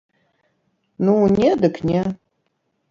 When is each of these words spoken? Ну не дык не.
Ну 1.05 1.13
не 1.37 1.49
дык 1.63 1.75
не. 1.91 2.01